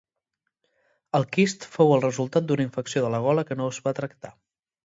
El 1.19 1.27
quist 1.37 1.67
fou 1.75 1.93
el 1.97 2.03
resultat 2.07 2.49
d'una 2.49 2.67
infecció 2.69 3.05
de 3.05 3.15
la 3.17 3.23
gola 3.29 3.47
que 3.51 3.59
no 3.63 3.73
es 3.75 3.83
va 3.89 3.99
tractar. 4.01 4.35